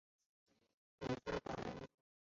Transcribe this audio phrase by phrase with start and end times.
[1.01, 1.87] 李添保人。